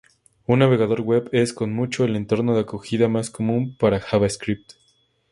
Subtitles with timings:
[0.47, 4.71] Un navegador web es, con mucho, el entorno de acogida más común para JavaScript.